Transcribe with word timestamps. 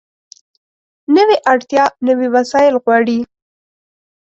نوې 1.15 1.37
اړتیا 1.51 1.83
نوي 2.07 2.27
وسایل 2.35 2.75
غواړي 2.83 3.19